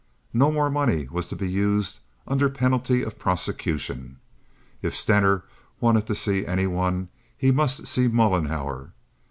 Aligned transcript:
No 0.33 0.51
more 0.51 0.71
money 0.71 1.07
was 1.11 1.27
to 1.27 1.35
be 1.35 1.47
used 1.47 1.99
under 2.25 2.49
penalty 2.49 3.03
of 3.03 3.19
prosecution. 3.19 4.17
If 4.81 4.95
Stener 4.95 5.43
wanted 5.79 6.07
to 6.07 6.15
see 6.15 6.43
any 6.43 6.65
one 6.65 7.09
he 7.37 7.51
must 7.51 7.85
see 7.85 8.07
Mollenhauer. 8.07 8.93